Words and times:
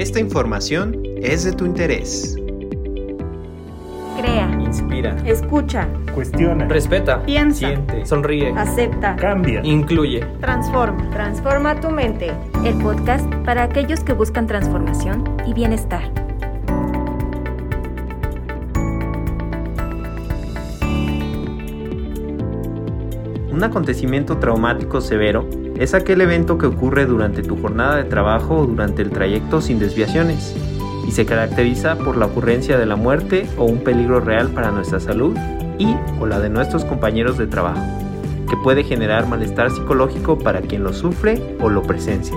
Esta 0.00 0.18
información 0.18 0.96
es 1.20 1.44
de 1.44 1.52
tu 1.52 1.66
interés. 1.66 2.34
Crea, 4.16 4.48
Inspira. 4.58 5.14
escucha, 5.26 5.88
Cuestiona. 6.14 6.64
Respeta. 6.68 7.22
Piensa. 7.26 7.68
Siente. 7.68 8.06
Sonríe. 8.06 8.50
acepta, 8.56 9.14
Cambia. 9.16 9.60
Incluye. 9.62 10.20
transforma. 10.40 11.10
Transforma 11.10 11.78
tu 11.80 11.90
mente. 11.90 12.32
el 12.64 12.78
podcast 12.82 13.30
para 13.44 13.62
aquellos 13.64 14.00
que 14.02 14.14
buscan 14.14 14.46
transformación 14.46 15.22
y 15.46 15.52
bienestar. 15.52 16.10
Un 23.52 23.64
acontecimiento 23.64 24.38
traumático 24.38 25.00
severo 25.00 25.48
es 25.76 25.94
aquel 25.94 26.20
evento 26.20 26.56
que 26.56 26.66
ocurre 26.66 27.06
durante 27.06 27.42
tu 27.42 27.60
jornada 27.60 27.96
de 27.96 28.04
trabajo 28.04 28.58
o 28.58 28.66
durante 28.66 29.02
el 29.02 29.10
trayecto 29.10 29.60
sin 29.60 29.78
desviaciones 29.78 30.54
y 31.06 31.10
se 31.10 31.26
caracteriza 31.26 31.96
por 31.96 32.16
la 32.16 32.26
ocurrencia 32.26 32.78
de 32.78 32.86
la 32.86 32.94
muerte 32.94 33.48
o 33.58 33.64
un 33.64 33.82
peligro 33.82 34.20
real 34.20 34.50
para 34.50 34.70
nuestra 34.70 35.00
salud 35.00 35.36
y 35.78 35.96
o 36.20 36.26
la 36.26 36.38
de 36.38 36.48
nuestros 36.50 36.84
compañeros 36.84 37.38
de 37.38 37.48
trabajo, 37.48 37.82
que 38.48 38.56
puede 38.58 38.84
generar 38.84 39.26
malestar 39.26 39.70
psicológico 39.70 40.38
para 40.38 40.60
quien 40.60 40.84
lo 40.84 40.92
sufre 40.92 41.56
o 41.60 41.68
lo 41.68 41.82
presencia. 41.82 42.36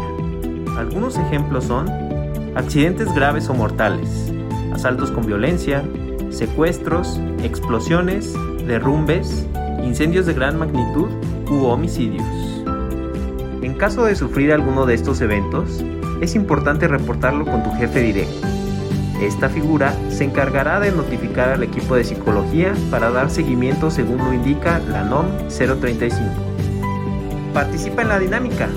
Algunos 0.78 1.18
ejemplos 1.18 1.66
son 1.66 1.88
accidentes 2.56 3.14
graves 3.14 3.50
o 3.50 3.54
mortales, 3.54 4.32
asaltos 4.72 5.12
con 5.12 5.26
violencia, 5.28 5.84
secuestros, 6.32 7.20
explosiones, 7.44 8.34
derrumbes, 8.66 9.48
incendios 9.84 10.26
de 10.26 10.34
gran 10.34 10.58
magnitud 10.58 11.10
u 11.50 11.66
homicidios. 11.66 12.26
En 13.62 13.76
caso 13.76 14.06
de 14.06 14.16
sufrir 14.16 14.52
alguno 14.52 14.86
de 14.86 14.94
estos 14.94 15.22
eventos, 15.22 15.84
es 16.22 16.36
importante 16.36 16.88
reportarlo 16.88 17.46
con 17.46 17.64
tu 17.64 17.72
jefe 17.72 18.02
directo. 18.02 18.48
Esta 19.22 19.50
figura 19.50 19.94
se 20.10 20.26
encargará 20.26 20.80
de 20.80 20.92
notificar 20.92 21.50
al 21.50 21.64
equipo 21.64 21.96
de 21.96 22.04
psicología 22.04 22.74
para 22.92 23.10
dar 23.10 23.30
seguimiento 23.30 23.90
según 23.90 24.18
lo 24.18 24.34
indica 24.34 24.80
la 24.80 25.04
NOM 25.04 25.26
035. 25.48 26.22
Participa 27.54 28.02
en 28.02 28.10
la 28.10 28.20
dinámica. 28.20 28.68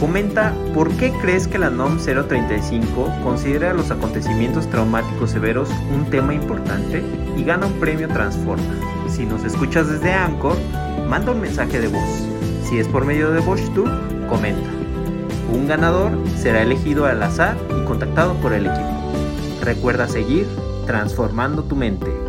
Comenta 0.00 0.54
por 0.74 0.90
qué 0.92 1.12
crees 1.20 1.46
que 1.46 1.58
la 1.58 1.70
NOM 1.70 1.98
035 1.98 3.12
considera 3.22 3.74
los 3.74 3.90
acontecimientos 3.90 4.68
traumáticos 4.70 5.30
severos 5.30 5.68
un 5.94 6.06
tema 6.06 6.34
importante 6.34 7.02
y 7.36 7.44
gana 7.44 7.66
un 7.66 7.74
premio 7.74 8.08
Transforma. 8.08 8.99
Si 9.10 9.26
nos 9.26 9.44
escuchas 9.44 9.88
desde 9.88 10.12
Anchor, 10.12 10.56
manda 11.08 11.32
un 11.32 11.40
mensaje 11.40 11.80
de 11.80 11.88
voz. 11.88 12.28
Si 12.64 12.78
es 12.78 12.86
por 12.86 13.04
medio 13.04 13.32
de 13.32 13.40
VoiceTube, 13.40 14.28
comenta. 14.28 14.70
Un 15.52 15.66
ganador 15.66 16.12
será 16.36 16.62
elegido 16.62 17.06
al 17.06 17.22
azar 17.22 17.56
y 17.76 17.84
contactado 17.84 18.34
por 18.34 18.52
el 18.52 18.66
equipo. 18.66 19.12
Recuerda 19.62 20.06
seguir 20.06 20.46
transformando 20.86 21.64
tu 21.64 21.74
mente. 21.74 22.19